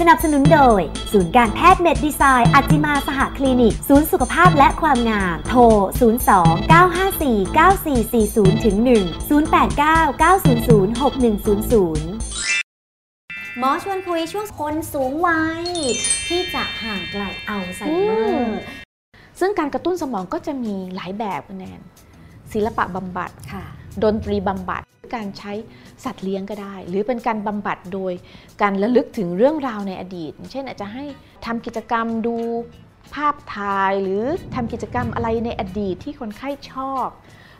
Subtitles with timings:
[0.00, 0.80] สนับสนุนโดย
[1.12, 5.60] ศูนย์การแพทย์เมดดีไซน์อัจจิมาสหคลินิก ศูนย์สุขภาพและความงาม โทร
[6.18, 8.88] 02 954 9440ถึง1
[9.30, 11.08] 089 900 6100
[13.58, 15.64] หมอชวนคุยช่วงคนสูงวัย
[16.28, 18.14] ที่จะห่างไกลอัลไซเมออื
[18.46, 18.58] มร์
[19.40, 21.80] ซึ่งการกระตุ้นสมองก็จะมีหลายแบบคุณแนน
[22.52, 23.64] ศิลปะบำบัดค่ะ
[24.02, 24.82] ดนตรีบำบัด
[25.14, 25.52] การใช้
[26.04, 28.12] สัตว์เลี้ยงก็ได้ หรือเป็นการบำบัดโดย
[28.62, 31.04] การระลึกถึงเรื่องราวในอดีต เช่นอาจจะให้
[31.46, 32.36] ทำกิจกรรมดู
[33.14, 34.22] ภาพถ่าย หรือ
[34.54, 37.08] ทำกิจกรรมอะไรในอดีตที่คนไข้ชอบ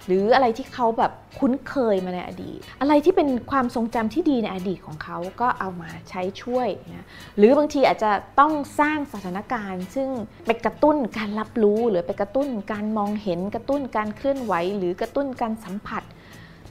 [0.07, 8.11] หรืออะไรที่เขาแบบคุ้นเคยมาในอดีต อะไรที่เป็นความทรงจำที่ดีในอดีตของเขาก็เอามาใช้ช่วยนะหรือบางทีอาจจะ
[8.41, 10.09] ต้องสร้างสถานการณ์ ซึ่ง
[10.47, 16.03] ไปกระตุ้นการรับรู้ หรือไปกระตุ้นการมองเห็นกระตุ้นการเคลื่อนไหว หรือกระตุ้นการสัมผัส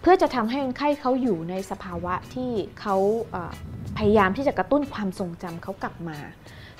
[0.02, 2.96] เพื่อจะทำให้คนไข้เขาอยู่ในสภาวะที่เขา
[3.32, 3.52] เอ่อ
[3.98, 6.18] พยายามที่จะกระตุ้นความทรงจำเขากลับมา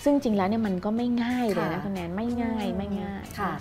[0.04, 3.54] ซึ่งจริงแล้วเนี่ยมันก็ไม่ง่ายเลยนะค่ะคุณแนนไม่ง่ายไม่ง่ายค่ะ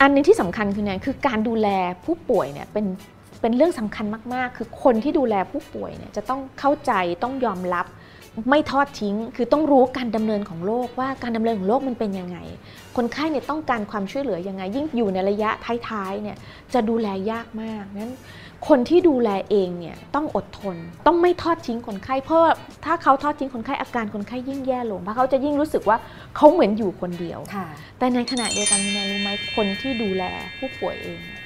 [0.00, 1.68] อันหนึงที่สำคัญคือแนนคือการดูแล
[2.04, 2.86] ผู้ป่วยเนี่ยเป็น
[3.40, 7.86] เป็นเรื่องสำคัญมาก ๆ คือคนที่ดูแลผู้ป่วยเนี่ยจะต้องเข้าใจต้องยอมรับ
[8.50, 12.38] ไม่ทอดทิ้ง คือต้องรู้การดำเนินของโรคว่าการดำเนินของโรคมันเป็นยังไง
[12.96, 15.50] คนไข้เนี่ยต้องการความช่วยเหลือยังไง ยิ่งอยู่ในระยะ
[15.88, 16.36] ท้ายๆเนี่ย
[16.74, 18.14] จะดูแลยากมากนั้น
[18.68, 22.40] คนที่ดูแลเองเนี่ยต้องอดทน ต้องไม่ทอดทิ้งคนไข้เพราะ
[22.84, 25.96] ถ้าเขาทอดทิ้งคนไข้อาการคนไข้ยิ่งแย่ลงเพราะเขาจะยิ่งรู้สึกว่า
[26.36, 27.66] เขาเหมือนอยู่คนเดียวค่ะ
[27.98, 30.24] แต่ในขณะเดียวกันคุณแนนรู้ไหมคนที่ดูแล
[30.58, 31.40] ผู้ป่วยเองเนี่ย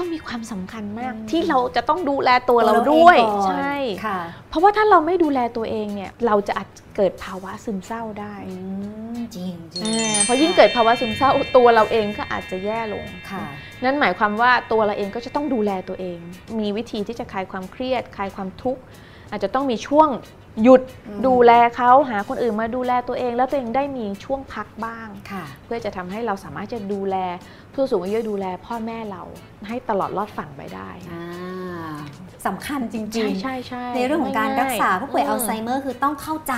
[0.00, 8.56] ก็มีความสำคัญมากอืมที่เราจะต้องดูแลตัวเราตัวเราด้วยเองก่อนใช่ค่ะเพราะว่าถ้าเราไม่ดูแลตัวเองเนี่ยเราจะอาจเกิดภาวะซึมเศร้าได้อื
[9.14, 13.44] มจริงจริงอ่าเพราะยิ่งเกิดภาวะซึมเศร้าตัวเราเองก็อาจจะแย่ลงค่ะ
[13.84, 16.18] นั่นหมายความว่าตัวเราเองก็จะต้องดูแลตัวเอง
[16.58, 18.82] มีวิธีที่จะคลายความเครียดคลายความทุกข์
[19.30, 20.08] อาจจะต้องมีช่วง
[20.62, 27.16] หยุดอืมดูแลเขาหาคนอื่นมาดูแลตัวเอง แล้วตัวเองได้มีช่วงพักบ้างค่ะเพื่อจะทำให้เราสามารถจะดูแล
[27.74, 29.22] ผู้สูงอายุดูแลพ่อแม่เรา
[29.68, 30.88] ให้ตลอดรอดฝั่งไปได้
[32.44, 36.54] อ่าสำคัญจริใช่งใช่ใช่ๆในเรื่องของการรักษาผู้ป่วยอัลไซมเมอร์คือต้องเข้าใจ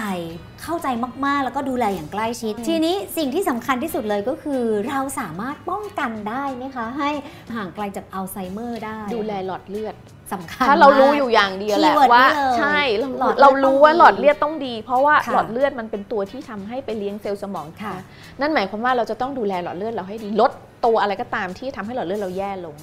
[0.62, 0.88] เข้าใจ
[1.26, 7.10] มากๆ แล้วก็ดูแลอย่างใกล้ชิด ทีนี้สิ่งที่สำคัญที่สุดเลยก็คือ เราสามารถป้องกันได้ไหมคะ ให้
[7.54, 9.94] ห่างไกลจากอัลไซเมอร์ได้ ดูแลหลอดเลือด
[10.32, 17.94] สำคัญถ้าเรารู้มกอยู่อย่างเดียวแหละ keyword ว่านี่เลยใช่เราหลอดเลือดเรารู้ว่าต้องดีหลอดเลือดต้องดี เพราะว่าค่ะหลอดเลือดมันเป็นตัวที่ทำให้ไปเลี้ยงเซลล์สมองค่ะ
[18.40, 20.50] นั่นหมายความว่าเราจะต้องดูแลหลอดเลือดเราให้ดีลด
[20.86, 22.76] ตัวอะไรก็ตามที่ทำให้หลอดเลือดเราแย่ลง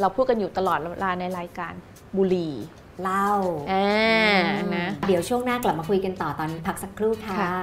[0.00, 1.72] เราพูดกันอยู่ตลอดเวลาในรายการ
[2.16, 2.54] บุหรี่
[3.02, 3.30] เล่า
[3.72, 3.86] อ่า
[4.76, 7.58] นะเดี๋ยวช่วงหน้ากลับมาคุยกันต่อตอนนี้พักสักครู่ค่ะค่ะ